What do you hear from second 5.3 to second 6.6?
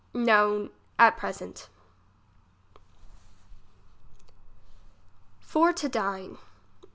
For to dine.